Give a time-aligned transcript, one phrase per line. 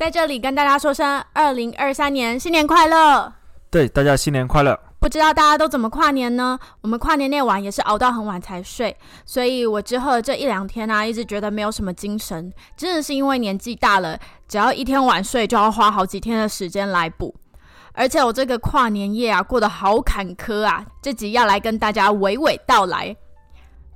[0.00, 3.30] 在这里跟大家说声二零二三年新年快乐！
[3.70, 4.80] 对，大家新年快乐！
[4.98, 6.58] 不知道大家都怎么跨年呢？
[6.80, 14.18] 我们跨年那晚也是熬到很晚才睡，所以我之后这一两天啊，一直觉得没有什么精神，真的是因为年纪大了，
[14.48, 17.34] 只要一天晚睡就要花好几天的时间来补。
[17.92, 20.82] 而且我这个跨年夜啊，过得好坎坷啊！
[21.02, 23.14] 这集要来跟大家娓娓道来。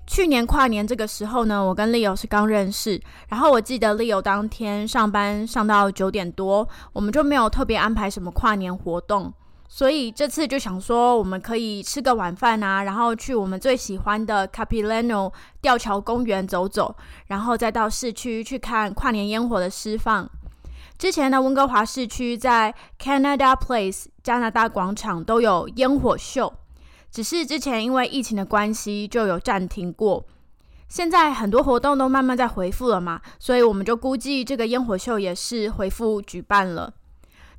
[0.07, 9.33] 去年跨年这个时候呢，我跟 Leo 是刚认识，然后我记得 Leo 当天上班上到九点多，我们就没有特别安排什么跨年活动，
[9.67, 16.95] 所以这次就想说我们可以吃个晚饭啊，然后去我们最喜欢的 Capilano 吊桥公园走走，
[17.29, 20.29] 然后再到市区去看跨年烟火的释放。
[20.99, 26.53] 之前呢，温哥华市区在 Canada Place 加拿大广场都有烟火秀。
[27.15, 30.27] 只是之前因为疫情的关系就有暂停过，
[30.89, 36.93] 现在很多活动都慢慢在恢复了嘛，所以我们就估计这个烟火秀也是恢复举办了。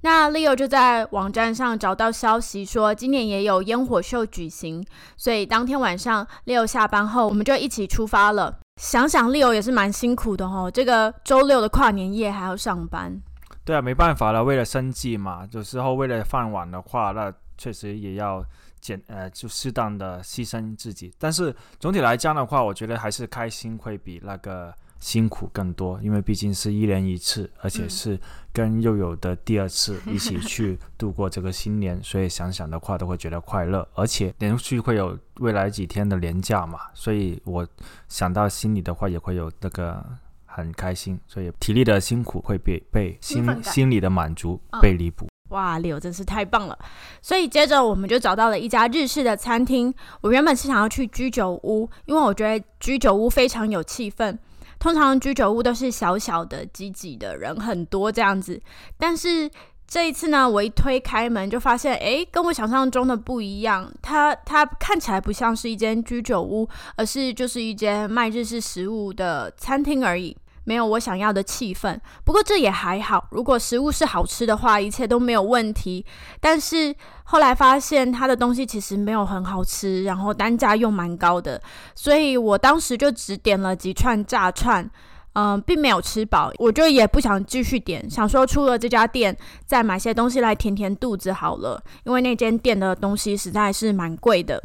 [0.01, 8.59] 那 Leo 就在网站上找到消息说，今年也有烟火秀举行，所以当天晚上 Leo 下班后，我们就一起出发了。
[8.75, 13.21] 想想 Leo 也是蛮辛苦的哦，这个周六的跨年夜还要上班。
[13.63, 18.43] 对啊，没办法了，为了生计嘛，有时候为了饭碗的话，那确实也要。
[18.85, 28.19] 减呃，就适当的牺牲自己，但是总体来讲的话，我觉得还是开心会比那个辛苦更多，因为毕竟是一年一次，而且是
[28.53, 37.67] 跟又有的第二次 一起去度过这个新年，所以想想的话都会觉得快乐，而且连续会有未来几天的年假嘛，所以我
[38.07, 40.05] 想到心里的话也会有那个
[40.45, 45.27] 很开心，所以体力的辛苦会被被心心理的满足被弥补。
[45.49, 46.77] 哇，Leo 真是太棒了！
[47.21, 49.93] 所以接着我们就找到了一家日式的餐厅。
[50.21, 54.37] 我原本是想要去居酒屋，因为我觉得居酒屋非常有气氛。
[54.79, 58.59] 通常居酒屋都是小小的、挤挤的，人很多这样子。
[58.97, 59.49] 但是
[59.87, 63.89] 这一次呢，我一推开门就发现，诶，跟我想象中的不一样。
[64.01, 66.67] 它它看起来不像是一间居酒屋，
[66.97, 70.35] 而是就是一间卖日式食物的餐厅而已。
[70.65, 73.27] 没有我想要的气氛，不过这也还好。
[73.31, 76.05] 如果食物是好吃的话，一切都没有问题。
[76.41, 76.93] 但是
[77.23, 81.61] 后来发现它的东西其实没有很好吃，然后单价又蛮高的，
[81.93, 84.89] 所以我当时就只点了几串炸串，
[85.33, 86.51] 嗯，并没有吃饱。
[86.57, 94.63] 我就也不想继续点，想说出了这家店再买些东西来填填肚子好了，因为那间店的东西实在是蛮贵的。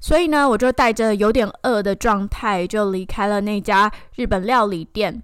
[0.00, 5.22] 所以呢，我就带着有点饿的状态，就离开了那家日本料理店。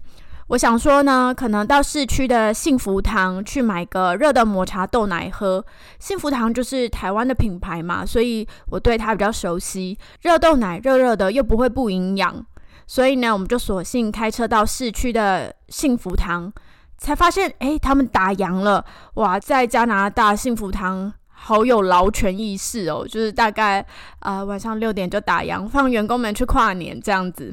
[0.48, 5.64] 我想说呢，可能到市区的幸福堂去买个热的抹茶豆奶喝。
[5.98, 9.96] 幸福堂就是台湾的品牌嘛，所以我对它比较熟悉。
[10.20, 12.44] 热豆奶热热的，又不会不营养。
[12.86, 16.52] 所以呢，我们就索性开车到市区的幸福堂，
[16.98, 18.84] 才发现，诶，他们打烊了。
[19.14, 21.14] 哇，在加拿大幸福堂。
[21.44, 23.84] 好有劳权意识哦，就是大概
[24.20, 27.52] 呃晚上六点就打烊，放员工们去跨年这样子。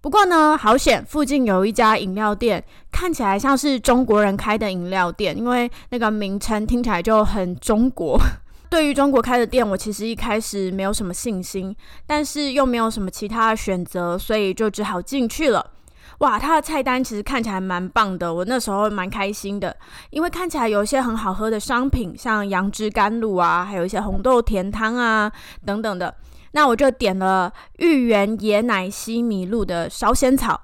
[0.00, 8.18] 不过呢，好险，附近有一家饮料店，看起来像是中国人开的饮料店，因为那个名称听起来就很中国。
[8.70, 11.74] 对于中国开的店，我其实一开始没有什么信心，
[12.06, 15.72] 但是又没有什么其他的选择，所以就只好进去了。
[16.18, 19.76] 哇，它的菜单其实看起来蛮棒的，我那时候蛮开心的，
[20.10, 25.30] 因为看起来有一些很好喝的商品，像杨枝甘露啊，还有一些红豆甜汤啊
[25.64, 26.14] 等等的。
[26.52, 30.58] 那我就点了芋圆椰奶西米露的烧仙草。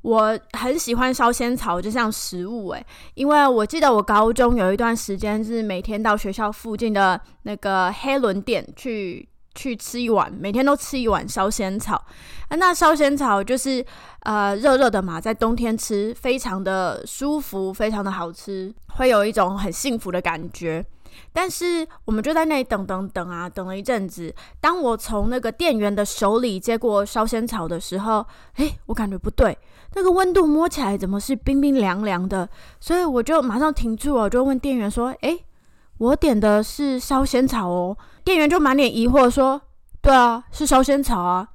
[0.00, 12.00] 我很喜欢烧仙草这项食物，诶，因为我记得我高中有一段时间是每天到学校附近的那个黑轮店去去吃一碗，每天都吃一碗烧仙草。
[12.50, 13.84] 那烧仙草就是
[14.20, 20.84] 呃热热的嘛，在冬天吃非常的舒服，非常的好吃，会有一种很幸福的感觉。
[21.32, 24.32] 但是我们就在那里等等等啊，等了一阵子。
[24.60, 28.24] 当我从那个店员的手里接过烧仙草的时候，
[28.56, 29.56] 诶，我感觉不对，
[29.94, 32.46] 那个温度摸起来怎么是冰冰凉凉的？
[32.78, 35.42] 所以我就马上停住了，就问店员说：“诶，
[35.98, 39.60] 我点的是烧仙草哦。”店员就满脸疑惑说
[40.02, 41.48] ：“对啊，是烧仙草啊。”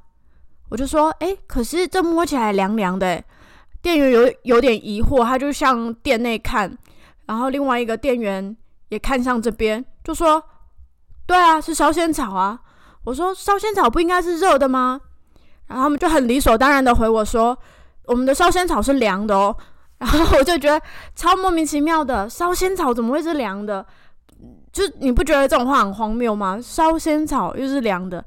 [0.69, 3.23] 我就说：“诶，可是这摸起来凉凉的。”
[3.81, 6.77] 店员有有点疑惑，他就向店内看。
[7.25, 8.55] 然后另外一个店员
[8.89, 10.43] 也看向这边，就说
[11.25, 12.59] ：“对啊，是烧仙草啊。”
[13.05, 15.01] 我说：“烧仙草不应该是热的吗？”
[15.67, 17.57] 然后他们就很理所当然的回我说
[18.05, 19.55] ：“我们的烧仙草是凉的哦。”
[19.97, 20.83] 然后我就觉得
[21.15, 23.85] 超莫名其妙的，烧仙草怎么会是凉的？
[24.71, 26.59] 就你不觉得这种话很荒谬吗？
[26.61, 28.23] 烧仙草又是凉的。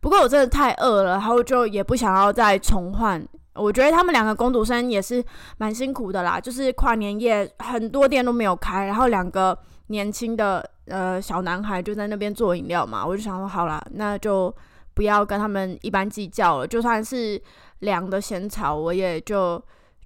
[0.00, 3.26] 不过我真的太饿了，然后就也不想要再重换。
[3.54, 5.24] 我觉得他们两个工读生也是
[5.56, 13.04] 蛮辛苦的啦，就是跨年夜很多店都没有开，然后两个年轻的呃小男孩就在那边做饮料嘛。
[13.04, 14.54] 我就想说，好啦，那就
[14.92, 17.40] 不要跟他们一般计较了，就算是
[17.78, 19.60] 凉的仙草，我也就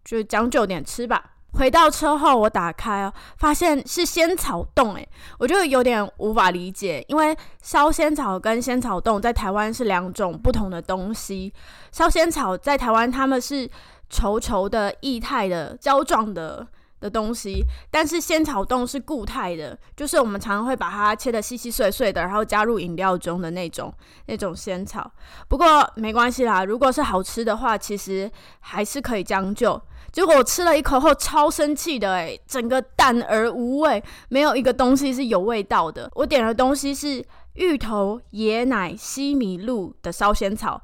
[0.05, 1.33] 就将就点吃吧。
[1.53, 5.09] 回到车后，我打开哦，发现是仙草冻，诶，
[5.39, 11.53] 我就有点无法理解，因为烧仙草跟仙草冻在台湾是两种不同的东西。
[11.93, 13.69] 烧仙草在台湾他们是
[14.11, 16.67] 稠稠的液态的胶状的
[17.01, 23.93] 的东西，但是仙草冻是固态的，就是我们常常会把它切的细细碎碎的，然后加入饮料中的那种
[24.27, 25.11] 那种仙草。
[25.49, 28.31] 不过没关系啦，如果是好吃的话，其实
[28.61, 29.81] 还是可以将就。
[30.13, 36.11] 结果我吃了一口后超生气的诶，整个淡而无味，没有一个东西是有味道的。
[36.15, 37.25] 我点的东西是
[37.55, 40.83] 芋头、椰奶、西米露的烧仙草，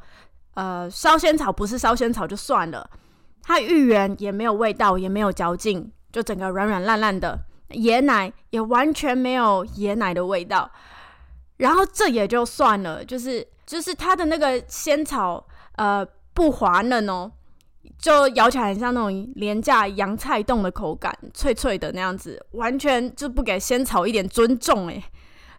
[0.54, 2.88] 呃，烧仙草不是烧仙草就算了，
[3.42, 7.40] 它芋圆也没有味道，也没有嚼劲，就整个软软烂烂的。
[7.70, 10.70] 椰奶也完全没有椰奶的味道，
[11.56, 15.44] 然后这也就算了，就是就是它的那个仙草，
[15.74, 17.32] 呃，不滑嫩哦。
[17.98, 25.02] 就咬起来很像那种廉价洋菜冻的口感，脆脆的那样子，完全就不给仙草一点尊重诶，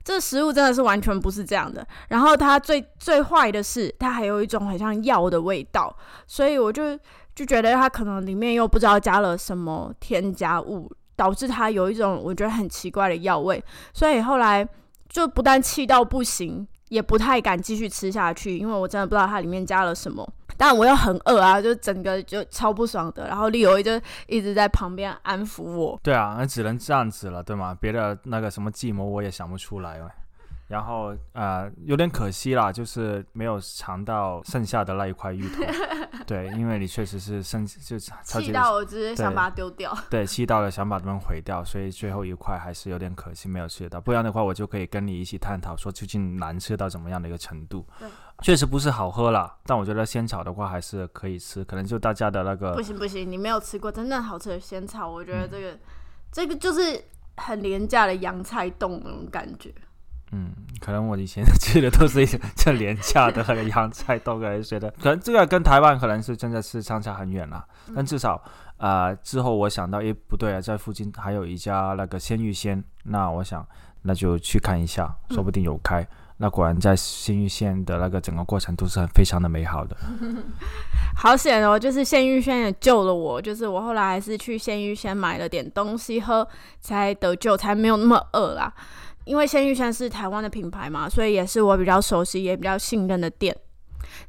[0.04, 1.86] 这食物真的是完全不是这样的。
[2.10, 5.94] 然后它最最坏的是，它还有一种很像药的味道，
[6.28, 6.98] 所以我就
[7.36, 13.62] 就觉得它可能里面又不知道加了什么添加物，导致它有一种我觉得很奇怪的药味。
[13.94, 14.66] 所以后来
[15.10, 20.26] 就不但气到不行，也不太敢继续吃下去，因为我真的不知道它里面加了什么。
[20.58, 23.28] 但我又很饿啊，就整个就超不爽的。
[23.28, 23.92] 然后丽友就
[24.28, 26.00] 一直在旁边安抚我。
[26.04, 27.78] 对啊，那只能这样子了，对吗？
[27.80, 30.10] 别的那个什么计谋我也想不出来了。
[30.68, 35.64] 然后呃，有点可惜啦，就是没有尝到剩下的那一块芋头。
[36.28, 39.98] 对，因为你确实是生就气到我直接想把它丢掉。
[40.10, 44.02] 对，气到了想把它们毁掉，所以最后一块还是有点可惜没有吃到。
[44.02, 47.86] 不然的话，我就可以跟你一起探讨说究竟难吃到怎么样的一个程度。
[47.98, 48.10] 对。
[48.44, 55.80] 确实不是好喝了，但我觉得仙草的话还是可以吃，可能就大家的那个不行不行，你没有吃过真正好吃的仙草，我觉得这个
[56.32, 57.04] 这个就是
[57.38, 59.74] 很廉价的洋菜冻那种感觉。
[60.32, 67.66] 嗯，可能我以前吃的都是一些这廉价的那个洋菜冻，可能觉得 可能这个跟台湾可能是真的是相差很远了，
[67.96, 68.42] 但至少
[68.78, 73.66] 啊之后我想到，诶不对啊，在附近还有一家那个鲜芋仙，那我想
[74.02, 76.06] 那就去看一下，说不定有开。
[76.40, 79.98] 那果然在鲜芋仙的那个整个过程都是很非常的美好的，
[81.18, 81.80] 好险哦！
[81.80, 86.48] 就是鲜芋仙也救了我，就是我后来还是去鲜芋仙买了点东西喝，
[86.80, 88.72] 才得救，才没有那么饿啦。
[89.28, 93.56] 因为鲜芋仙是台湾的品牌嘛，所以也是我比较熟悉也比较信任的店。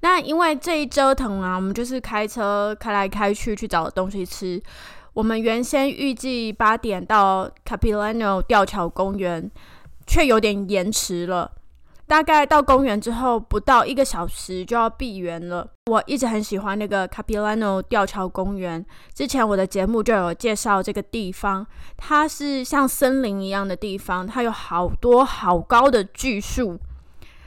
[0.00, 4.60] 那因为这一折腾啊，我们就是开车开来开去去找东西吃。
[5.14, 9.50] 我们原先预计八点到 Capilano 吊桥公园，
[10.06, 11.50] 却有点延迟了。
[12.08, 15.68] 大概到公园之后不到一个小时就要闭园了。
[15.90, 21.66] 我一直很喜欢那个 Capilano 吊桥公园，之前我的节目就有介绍这个地方。
[21.98, 26.78] 它是像森林一样的地方，它有好多好高的巨树。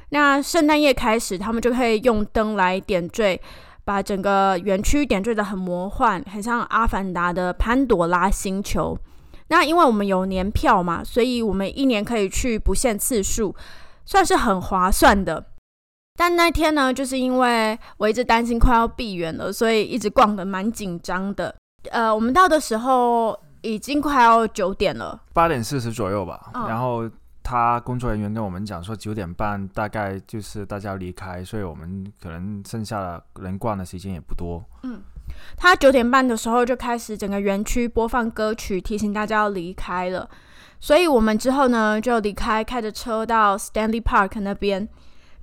[0.10, 3.41] 那圣诞夜开始，他们就可以用灯来点缀，
[3.84, 8.96] 把整个园区点缀的很魔幻，很像阿凡达的潘朵拉星球。
[9.48, 13.56] 那因为我们有年票嘛，所以我们一年可以去不限次数。
[14.05, 15.46] 算是很划算的，
[16.17, 21.55] 但那天呢，就是因为我一直担心快要闭园了，所以一直逛的蛮紧张的。
[21.89, 26.51] 呃，我们到的时候已经快要九点了，八点四十左右吧。
[26.67, 27.10] 然后
[27.41, 34.63] 他工作人员跟我们讲说，九点半大概就是大家要离开，所以我们可能剩下的能逛的时间也不多。
[34.84, 35.01] 嗯，
[35.58, 40.29] 他九点半的时候就开始整个园区播放歌曲，提醒大家要离开了。
[40.81, 44.89] 所以我们之后呢，就离开，开着车到 Stanley Park 那边，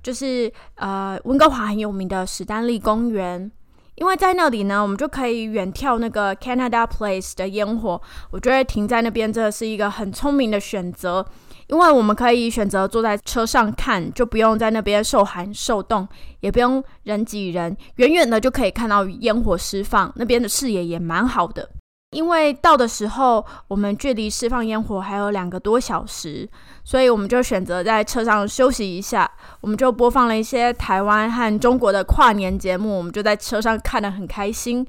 [0.03, 3.49] 就是呃温哥华很有名的史丹利公园。
[3.95, 8.01] 因为在那里呢，我们就可以远眺那个 Canada Place 的烟火。
[8.31, 11.25] 我觉得停在那边真的是一个很聪明的选择，
[11.67, 16.07] 因为我们可以选择坐在车上看，就不用在那边受寒受冻，
[16.39, 21.69] 也不用人挤人，远远的就可以看到烟火释放，那边的视野也蛮好的。
[22.11, 26.49] 因为到的时候我们距离释放烟火还有两个多小时，
[26.83, 29.29] 所以我们就选择在车上休息一下。
[29.61, 34.85] 我们就播放了一些台湾和中国的跨年节目，我们就在车上看得很开心。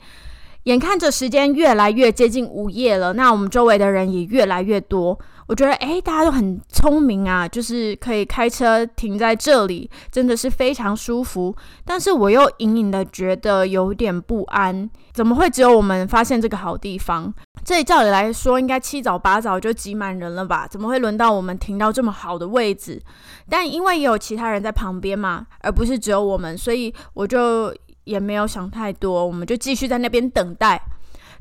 [0.64, 5.18] 眼看着时间越来越接近午夜了，那我们周围的人也越来越多。
[5.50, 11.52] 我觉得，诶，大家都很聪明啊，就是可以开车停在这里，真的是非常舒服。
[11.84, 17.34] 但是我又隐隐的觉得有点不安，怎么会只有我们发现这个好地方？
[17.64, 20.68] 这里照理来说，应该七早八早就挤满人了吧？
[20.70, 23.02] 怎么会轮到我们停到这么好的位置？
[23.48, 30.80] 但因为也有其他人在旁边嘛，而不是只有我们，所以我就也没有想太多，我们就继续在那边等待。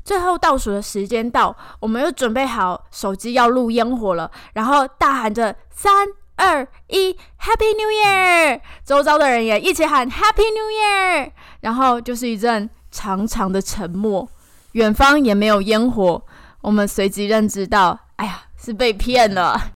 [0.04, 8.60] 最后倒数的时间到，我们又准备好手机要录烟火了，然后大喊着三二一，Happy New Year！
[8.84, 11.30] 周遭的人也一起喊 Happy New Year，
[11.60, 14.28] 然后就是一阵长长的沉默，
[14.72, 16.22] 远方也没有烟火，
[16.62, 19.72] 我们随即认知到，哎呀，是被骗了。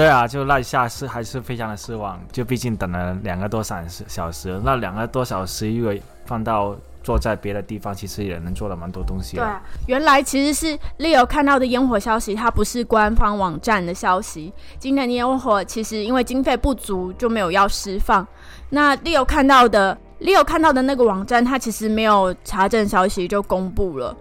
[0.00, 9.36] 对啊，就那一下是还是非常的失望，就毕竟等了两个多小时小时，那两个多小时如果放到坐在别的地方，其实也能做了蛮多东西。
[9.36, 9.44] 对，
[9.86, 14.50] 原来其实是 Leo 看到的烟火消息，它不是官方网站的消息。
[14.78, 18.26] 今年的烟火其实因为经费不足，就没有要释放。
[18.70, 24.16] 那 Leo 看到的，Leo 看到的那个网站，它其实没有查证消息就公布了。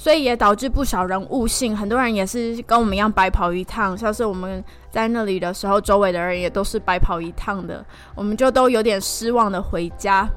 [0.00, 3.98] 所以也导致不少人误信，很多人也是跟我们一样白跑一趟。
[3.98, 4.62] 像是我们
[4.92, 10.30] 在那里的时候，周围的人也都是白跑一趟的，我们就都有点失望的回家。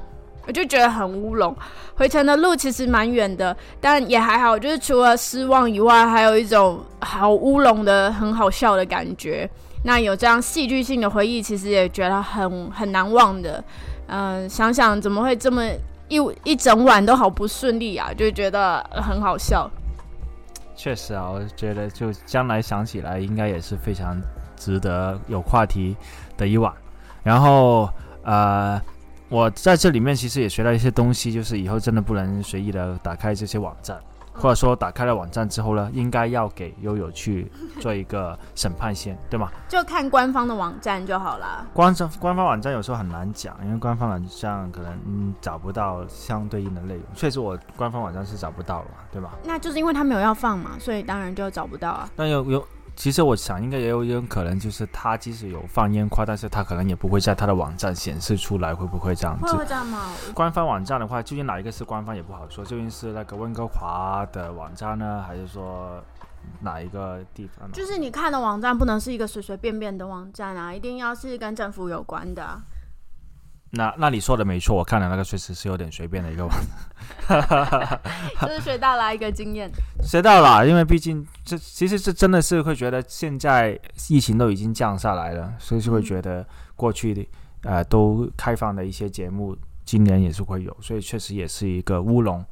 [0.48, 1.56] 我就觉得很乌龙，
[1.94, 9.48] 回程的路其实蛮远的，但也还好，就是除了失望以外，还有一种好乌龙的很好笑的感觉。
[9.84, 13.62] 那有这样戏剧性的回忆，其实也觉得很很难忘的。
[14.08, 15.62] 嗯，想想怎么会这么。
[16.12, 19.70] 一一整晚都好不顺利啊，就觉得很好笑。
[20.76, 24.20] 确实啊，我觉得就将来想起来，应该也是非常
[24.54, 25.96] 值得有话题
[26.36, 26.70] 的一晚。
[27.22, 27.88] 然后
[28.24, 28.78] 呃，
[29.30, 33.98] 我在这里面其实也学到一些东西，就是以后真的不能随意的打开这些网站。
[34.34, 39.50] 或者说打开了网站之后呢，应该要给悠悠去做一个审判线，对吗？
[39.68, 41.66] 就看官方的网站就好了。
[41.72, 47.04] 官方官方网站有时候很难讲，因为官方网站可能找不到相对应的内容。
[47.14, 49.30] 确实，我官方网站是找不到了，对吧？
[49.44, 52.08] 那就是因为他没有要放嘛，所以当然就找不到啊。
[52.16, 52.66] 那有有。
[53.02, 59.56] 其实我想，应该也有一种可能，就是他即使有放烟花，但是他可能也不会在他的网站显示出来，会不会这样子？
[59.56, 60.12] 会这样吗？
[60.32, 66.00] 官方网站的话，究竟哪一个是官方也不好说，究竟是那个温哥华的网站呢，还是说
[66.60, 67.68] 哪一个地方？
[67.72, 72.62] 就是你看的网站不能是一个随随便便的网站啊，一定要是跟政府有关的。
[73.74, 76.54] 那那你说的没错，我看了那个确实是有点随便的一个网
[77.26, 77.98] 站，
[78.42, 79.68] 就是学到了一个经验，
[80.02, 83.78] 学到了，因为毕竟这其实是真的是会觉得现在
[84.08, 87.26] 疫情都已经降下来了，所以就会觉得过去的
[87.62, 92.44] 呃都开放的一些节目，今年也是会有，所以确实也是一个乌龙，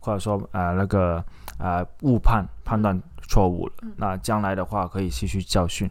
[0.00, 1.24] 或者说呃那个
[1.58, 5.88] 呃误判判断错误了，那将来的话可以吸取教训。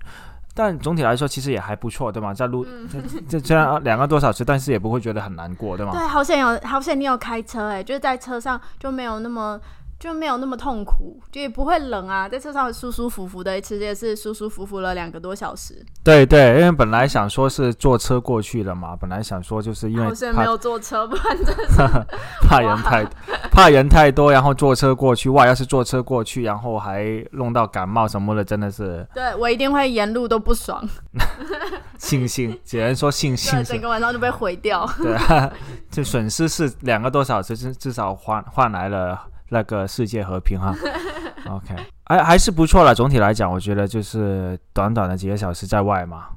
[0.54, 2.34] 但总体来说，其实也还不错，对吗？
[2.34, 5.92] 在路这这这样两个多小时，但是也不会觉得很难过，对吗？
[5.92, 9.60] 对，好险有好险你有开车，哎，就是在车上就没有那么。
[10.06, 15.84] 就没有那么痛苦，就也不会冷啊，在车上舒舒服服的，其实也是舒舒服服了两个多小时。
[16.04, 21.78] 对对，因为本来想说是坐车过去的嘛，本来想说就是因为没有坐车，不然真是
[22.48, 23.04] 怕人太
[23.52, 29.06] 怕人太多，然后坐车过去，哇，要是坐车过去，然后还弄到感冒什么的，真的是。
[29.14, 30.88] 对我一定会沿路都不爽。
[31.98, 34.88] 信心只能说信心，整个晚上就被毁掉。
[34.98, 35.18] 对，
[35.90, 39.20] 这损失是两个多小时，至至少换换来了。
[39.50, 40.76] 那个世界和平哈，
[41.50, 41.76] OK，
[42.06, 42.94] 还还是不错了。
[42.96, 46.28] 总体来讲，我觉得就是短短的几个小时在外嘛，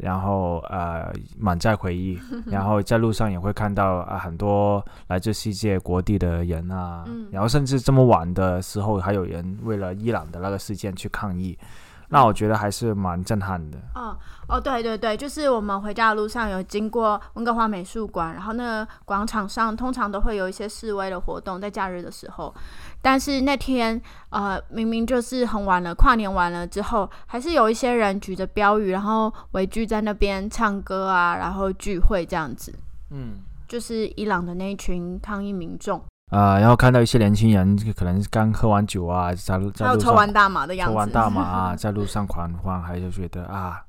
[0.00, 11.58] 然后呃满载回忆， 然后在路上也会看到啊很多来自世界各地的人啊，然后甚至这么晚的时候还有人为了伊朗的那个事件去抗议。
[12.08, 13.78] 那我觉得还是蛮震撼的。
[13.94, 22.54] 哦哦，对对对，就是我们回家的路上有经过温哥华美术馆，然后那个广场上通常都会有一些示威的活动，在假日的时候。
[23.00, 32.74] 但是那天呃，明明就是很晚了，跨年完了之后，还是有一些人举着标语，然后围聚在那边唱歌啊，然后聚会这样子。
[33.10, 36.02] 嗯，就是伊朗的那一群抗议民众。
[36.30, 43.84] 啊、然后看到一些年轻人可能刚喝完酒啊，在路在路上抽完大麻的样子，抽完大麻啊， 在路上狂欢，还是觉得啊，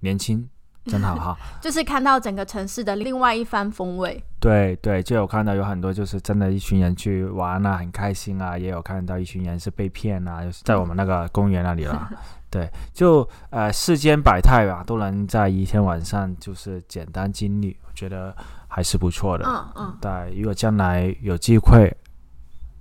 [0.00, 0.48] 年轻
[0.86, 1.36] 真好哈。
[1.60, 4.24] 就是看到整个城市的另外一番风味。
[4.40, 12.10] 对对，就有看到有很多就是真的，一群人去玩啊，很开心啊，也有看到一群人是被骗啊，就是在我们那个公园那里啦。
[12.50, 18.34] 对，就呃世间百态吧，都能在一天晚上就是简单经历，我觉得
[18.66, 19.44] 还是不错的。
[19.46, 21.94] 嗯嗯，对，如果将来有机会，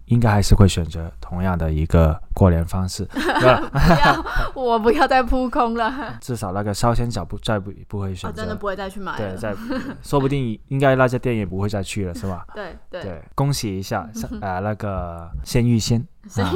[0.07, 3.05] 应该还是会选择同样的一个过年方式。
[3.13, 8.41] 对不要，我不要再扑空了， 至少那个烧仙草不再不不会选我择。
[8.41, 9.37] 真的不会再去买对，了。
[9.37, 9.55] 再
[10.01, 12.45] 说不定应该那家店也不会再去了，是吧？
[12.53, 16.51] 对对，对，恭喜一下，是呃，那个鲜芋仙，所以啊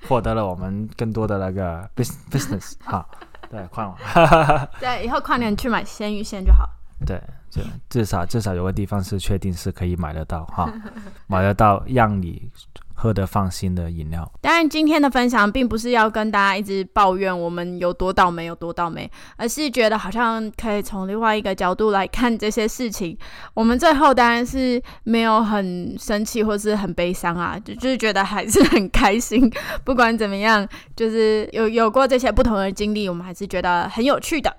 [0.00, 3.06] 对，获得了我们更多的那个 bus business 哈，
[3.50, 3.96] 对，换我，
[4.80, 6.68] 对，以后跨年去买鲜芋仙就好。
[7.04, 7.20] 对，
[7.50, 10.72] 就至少至少有个地方是确定是可以买得到哈，
[11.26, 12.48] 买得到让你
[12.94, 14.30] 喝得放心的饮料。
[14.40, 23.16] 当然，今天的分享并不是要跟大家一直抱怨我们有多倒霉有多倒霉，而是觉得好像可以从另外一个角度来看这些事情。
[23.54, 29.50] 我们最后当然是没有很生气或是很悲伤啊，就就是觉得还是很开心。
[29.84, 34.54] 不管怎么样，就是有 有过这些不同的经历，我们还是觉得很有趣的。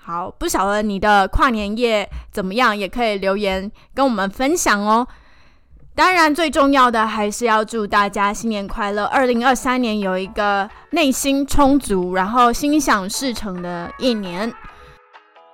[0.00, 5.06] 好，不晓得你的跨年夜怎么样，也可以留言跟我们分享哦。
[5.96, 9.04] 当然，最重要的还是要祝大家新年快乐！
[9.04, 14.52] 二零二三年有一个内心充足，然后心想事成的一年。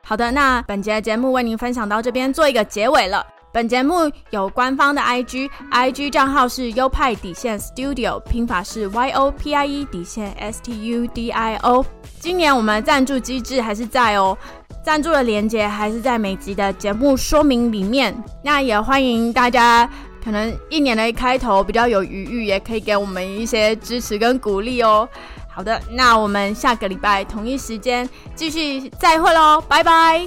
[0.03, 3.23] 好的，那本节的节目为您分享到这边，做一个结尾了。
[3.53, 11.85] 本节目有官方的 IG，IG 账号是优派底线 Studio，拼法是 Y O P I E 底线 S T U D I O。
[12.19, 14.39] 今年我们赞助机制还是在哦，
[14.83, 18.17] 赞助的链接还是在每集的节目说明里面。
[18.43, 19.91] 那也欢迎大家，
[20.23, 25.09] 可能一年的一开头比较有余裕，也可以给我们一些支持跟鼓励哦。
[25.49, 30.27] 好的，那我们下个礼拜同一时间继续再会喽，拜拜。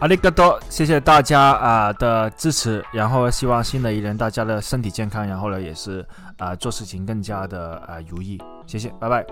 [0.00, 6.04] 阿里嘎多，谢谢大家啊、的支持，然后希望新的一年大家的身体健康，然后呢也是
[6.38, 9.24] 啊、做事情更加的啊、如意，谢谢，拜拜。